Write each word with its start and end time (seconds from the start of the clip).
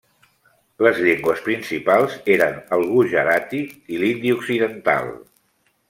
Les 0.85 1.01
llengües 1.07 1.43
principals 1.49 2.15
eren 2.37 2.57
el 2.79 2.87
gujarati 2.95 3.61
i 3.97 4.01
l'hindi 4.05 4.33
occidental. 4.41 5.15